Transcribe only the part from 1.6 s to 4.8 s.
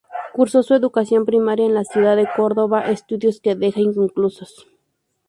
en la ciudad de Córdoba, estudios que deja inconclusos.